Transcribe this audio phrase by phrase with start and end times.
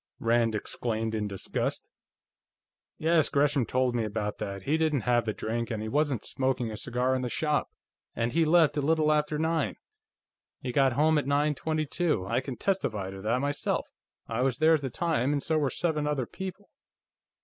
[0.19, 1.87] Rand exclaimed in disgust.
[2.97, 4.63] "Yes, Gresham told me about that.
[4.63, 7.69] He didn't have the drink, and he wasn't smoking a cigar in the shop,
[8.15, 9.75] and he left a little after nine.
[10.59, 12.25] He got home at nine twenty two.
[12.25, 13.89] I can testify to that, myself;
[14.27, 16.71] I was there at the time, and so were seven other people."